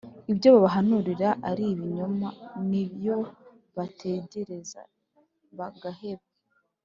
Ibyo 0.31 0.47
babahanurira 0.55 1.29
ari 1.49 1.63
ibinyoma 1.73 2.27
niyo 2.69 3.17
bazategereza 3.75 4.81
bagaheba 5.57 6.25